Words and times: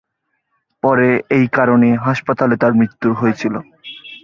পরে 0.83 1.07
এই 1.37 1.45
কারণে 1.57 1.89
হাসপাতালে 2.05 2.55
তাঁর 2.61 2.73
মৃত্যুর 2.73 3.11
হয়েছিল। 3.13 3.53